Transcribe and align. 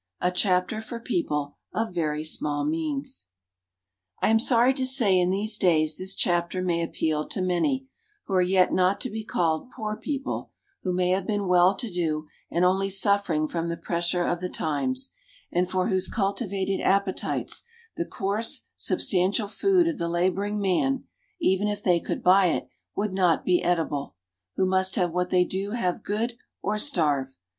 A 0.19 0.31
CHAPTER 0.31 0.81
FOR 0.81 0.99
PEOPLE 0.99 1.57
OF 1.75 1.93
VERY 1.93 2.23
SMALL 2.23 2.65
MEANS. 2.65 3.27
I 4.19 4.29
AM 4.29 4.39
sorry 4.39 4.73
to 4.73 4.83
say 4.83 5.19
in 5.19 5.29
these 5.29 5.59
days 5.59 5.99
this 5.99 6.15
chapter 6.15 6.63
may 6.63 6.81
appeal 6.81 7.27
to 7.27 7.39
many, 7.39 7.85
who 8.25 8.33
are 8.33 8.41
yet 8.41 8.73
not 8.73 8.99
to 9.01 9.11
be 9.11 9.23
called 9.23 9.69
"poor 9.69 9.95
people," 9.95 10.49
who 10.81 10.91
may 10.91 11.09
have 11.11 11.27
been 11.27 11.47
well 11.47 11.75
to 11.75 11.91
do 11.93 12.25
and 12.49 12.65
only 12.65 12.89
suffering 12.89 13.47
from 13.47 13.69
the 13.69 13.77
pressure 13.77 14.23
of 14.23 14.41
the 14.41 14.49
times, 14.49 15.11
and 15.51 15.69
for 15.69 15.87
whose 15.89 16.07
cultivated 16.07 16.81
appetites 16.81 17.63
the 17.95 18.03
coarse, 18.03 18.63
substantial 18.75 19.47
food 19.47 19.87
of 19.87 19.99
the 19.99 20.09
laboring 20.09 20.59
man 20.59 21.03
(even 21.39 21.67
if 21.67 21.83
they 21.83 21.99
could 21.99 22.23
buy 22.23 22.47
it) 22.47 22.67
would 22.95 23.13
not 23.13 23.45
be 23.45 23.61
eatable, 23.63 24.15
who 24.55 24.65
must 24.65 24.95
have 24.95 25.11
what 25.11 25.29
they 25.29 25.43
do 25.45 25.73
have 25.73 26.01
good, 26.01 26.37
or 26.63 26.79
starve. 26.79 27.37